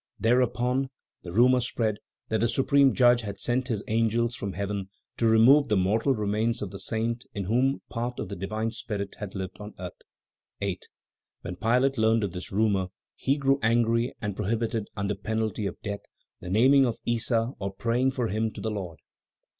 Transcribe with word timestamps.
Thereupon, 0.19 0.89
the 1.21 1.31
rumor 1.31 1.59
spread 1.59 1.99
that 2.29 2.39
the 2.39 2.47
Supreme 2.49 2.95
Judge 2.95 3.21
had 3.21 3.39
sent 3.39 3.67
His 3.67 3.83
angels 3.87 4.33
from 4.33 4.53
Heaven, 4.53 4.89
to 5.17 5.27
remove 5.27 5.67
the 5.67 5.77
mortal 5.77 6.15
remains 6.15 6.63
of 6.63 6.71
the 6.71 6.79
saint 6.79 7.23
in 7.35 7.43
whom 7.43 7.83
part 7.87 8.17
of 8.17 8.27
the 8.27 8.35
divine 8.35 8.71
Spirit 8.71 9.13
had 9.19 9.35
lived 9.35 9.57
on 9.59 9.75
earth. 9.77 10.01
8. 10.59 10.87
When 11.43 11.55
Pilate 11.55 11.99
learned 11.99 12.23
of 12.23 12.31
this 12.31 12.51
rumor, 12.51 12.87
he 13.15 13.37
grew 13.37 13.59
angry 13.61 14.15
and 14.23 14.35
prohibited, 14.35 14.87
under 14.97 15.13
penalty 15.13 15.67
of 15.67 15.79
death, 15.83 16.01
the 16.39 16.49
naming 16.49 16.83
of 16.87 16.97
Issa, 17.05 17.53
or 17.59 17.71
praying 17.71 18.09
for 18.13 18.27
him 18.27 18.49
to 18.53 18.59
the 18.61 18.71
Lord. 18.71 18.97